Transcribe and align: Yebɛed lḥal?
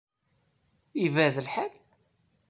Yebɛed 1.01 1.35
lḥal? 1.45 1.73